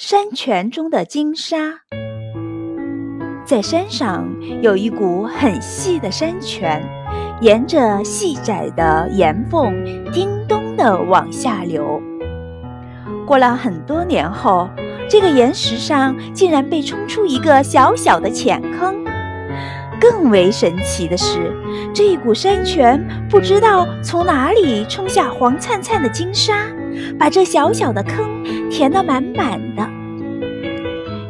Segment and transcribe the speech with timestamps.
[0.00, 1.80] 山泉中的金沙，
[3.44, 4.28] 在山上
[4.62, 6.80] 有一股很细的山泉，
[7.40, 9.74] 沿着细窄的岩缝
[10.12, 12.00] 叮咚地往下流。
[13.26, 14.70] 过了很多年后，
[15.10, 19.04] 这个岩石上竟然被冲出一个小小的浅坑。
[20.00, 21.52] 更为神奇的是，
[21.92, 26.68] 这一股山泉不知道从哪里冲下黄灿灿的金沙，
[27.18, 29.88] 把这小小的坑填得满满的。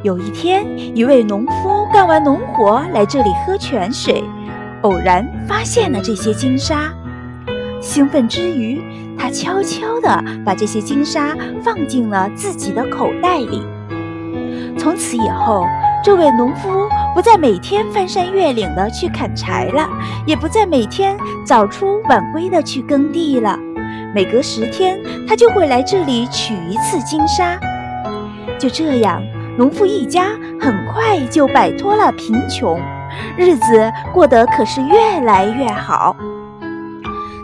[0.02, 0.64] 有一天，
[0.96, 4.22] 一位农夫干完农活来这里喝泉水，
[4.82, 6.92] 偶然发现了这些金沙。
[7.80, 8.80] 兴奋之余，
[9.18, 13.62] 他悄悄地把这些金沙放进了自己的口袋里。
[14.78, 15.66] 从此以后，
[16.02, 19.88] 这位农夫不再每天翻山越岭的去砍柴了，
[20.26, 23.58] 也不再每天早出晚归的去耕地了。
[24.14, 27.58] 每隔十天，他就会来这里取一次金沙。
[28.58, 29.22] 就这样，
[29.56, 30.30] 农夫一家
[30.60, 32.80] 很快就摆脱了贫穷，
[33.36, 36.16] 日子过得可是越来越好。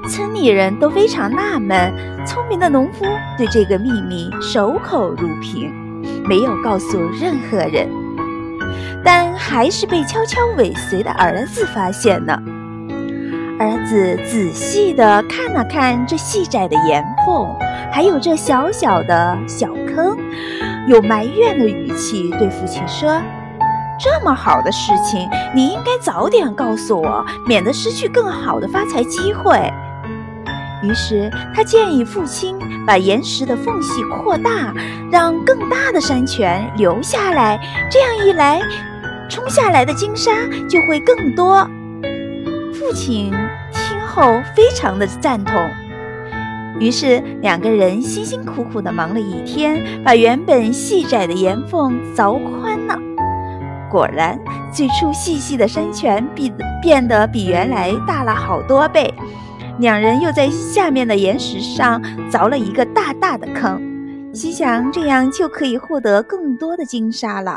[0.09, 1.93] 村里人都非常纳闷，
[2.27, 3.05] 聪明的农夫
[3.39, 5.73] 对这个秘密守口如瓶，
[6.29, 7.89] 没有告诉任何人。
[9.05, 12.39] 但还是被悄悄尾随的儿子发现了。
[13.65, 17.49] 儿子仔细地看了看这细窄的岩缝，
[17.91, 20.19] 还有这小小的小坑，
[20.87, 23.19] 有埋怨的语气对父亲说
[23.99, 29.59] ：“这么好的事情，你应该早点告诉我，免得失去更好的发财机会。”
[30.85, 34.75] 于是他建议父亲把岩石的缝隙扩大，
[35.11, 37.59] 让更大的山泉流下来。
[37.91, 38.61] 这样一来，
[39.31, 40.31] 冲下来的金沙
[40.69, 41.67] 就会更多。
[42.75, 43.31] 父亲
[43.73, 45.55] 听后非常的赞同，
[46.81, 52.99] 于是两个人辛辛苦苦地忙了一天，把原本细窄的岩缝凿宽了。
[53.89, 54.37] 果然，
[54.73, 56.53] 最初细细的山泉比
[56.83, 59.15] 变得比原来大了好多倍。
[59.79, 63.81] 两人又在下面的岩石上凿了一个大大的坑，
[64.33, 67.57] 心想这样就可以获得更多的金沙了。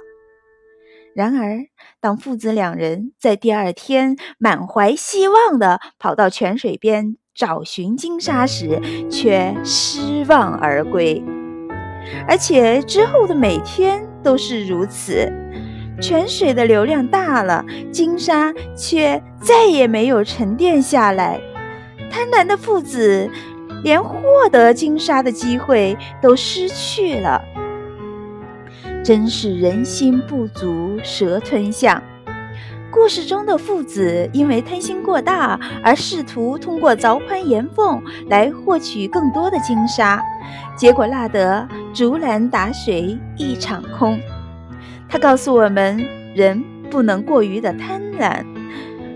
[1.18, 1.66] 然而，
[2.00, 8.80] 当父子两人在第二天满怀希望地跑到泉水边找寻金沙时，
[9.10, 11.24] 却失望而归。
[12.28, 15.34] 而且之后的每天都是如此，
[16.00, 21.42] 泉水的流量大了，金沙却再也没有沉淀下来。
[22.12, 23.28] 贪婪的父子
[23.84, 27.42] 连获得金沙的机会都失去了。
[29.08, 32.04] 真是人心不足蛇吞象。
[32.92, 40.22] 故事中的父子因为贪心过大，而试图通过凿宽岩缝来获取更多的金沙，
[40.76, 44.20] 结果落得竹篮打水一场空。
[45.08, 48.46] 他告诉我们，人不能过于的贪婪。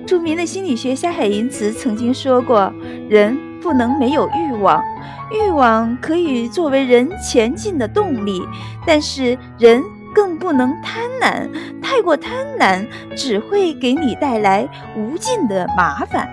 [0.08, 2.74] 著名的心理学家海因茨曾经说过
[3.12, 4.84] ：“人不能没有欲望。”
[5.32, 8.42] 欲望可以作为人前进的动力，
[8.86, 9.82] 但是人
[10.14, 11.50] 更不能贪婪。
[11.82, 12.86] 太过贪婪
[13.16, 14.68] 只会给你带来
[14.98, 16.28] 无尽的麻烦。